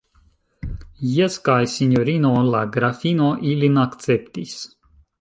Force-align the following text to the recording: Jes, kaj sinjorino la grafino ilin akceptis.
Jes, 1.17 1.37
kaj 1.49 1.59
sinjorino 1.75 2.33
la 2.57 2.65
grafino 2.79 3.31
ilin 3.55 3.81
akceptis. 3.87 4.61